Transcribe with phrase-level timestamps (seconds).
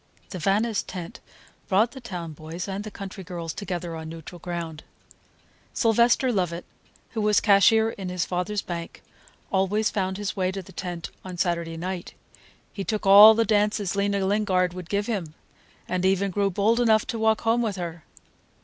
[0.31, 1.19] The Vannis' tent
[1.67, 4.83] brought the town boys and the country girls together on neutral ground.
[5.75, 6.65] Sylvester Lovett,
[7.11, 9.03] who was cashier in his father's bank,
[9.51, 12.15] always found his way to the tent on Saturday night.
[12.73, 15.35] He took all the dances Lena Lingard would give him,
[15.87, 18.03] and even grew bold enough to walk home with her.